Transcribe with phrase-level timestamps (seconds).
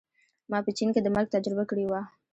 [0.51, 2.01] ما په چین کې د مرګ تجربه کړې وه